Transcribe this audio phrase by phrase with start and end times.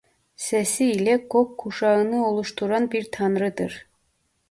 [0.35, 3.85] Sesi ile gökkuşağını oluşturan bir tanrıdır.